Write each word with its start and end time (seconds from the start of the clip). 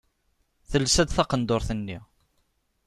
Telsa-d 0.69 1.09
taqendurt-nni. 1.11 1.99